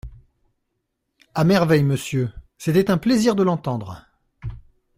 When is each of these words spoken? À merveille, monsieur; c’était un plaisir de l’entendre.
À 1.35 1.43
merveille, 1.43 1.83
monsieur; 1.83 2.31
c’était 2.57 2.89
un 2.89 2.97
plaisir 2.97 3.35
de 3.35 3.43
l’entendre. 3.43 4.07